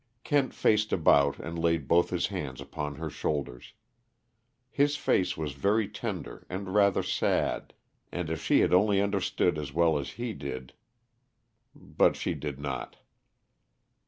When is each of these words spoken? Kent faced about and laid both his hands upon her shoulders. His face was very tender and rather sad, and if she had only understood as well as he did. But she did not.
Kent 0.23 0.51
faced 0.51 0.91
about 0.91 1.37
and 1.37 1.59
laid 1.59 1.87
both 1.87 2.09
his 2.09 2.25
hands 2.25 2.59
upon 2.59 2.95
her 2.95 3.07
shoulders. 3.07 3.73
His 4.71 4.95
face 4.97 5.37
was 5.37 5.51
very 5.53 5.87
tender 5.87 6.43
and 6.49 6.73
rather 6.73 7.03
sad, 7.03 7.75
and 8.11 8.27
if 8.31 8.41
she 8.43 8.61
had 8.61 8.73
only 8.73 8.99
understood 8.99 9.59
as 9.59 9.71
well 9.75 9.99
as 9.99 10.13
he 10.13 10.33
did. 10.33 10.73
But 11.75 12.15
she 12.15 12.33
did 12.33 12.57
not. 12.59 12.95